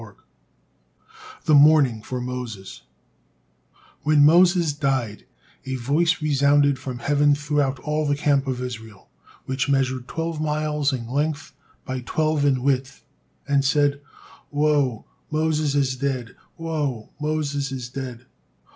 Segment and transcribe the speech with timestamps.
[1.45, 2.81] THE MOURNING FOR MOSES
[4.01, 5.27] When Moses died,
[5.63, 9.09] a voice resounded from heaven throughout all the camp of Israel,
[9.45, 11.53] which measured twelve miles in length
[11.85, 13.03] by twelve in width,
[13.47, 14.01] and said,
[14.49, 15.05] "Woe!
[15.29, 16.35] Moses is dead.
[16.57, 17.11] Woe!
[17.19, 18.25] Moses is dead."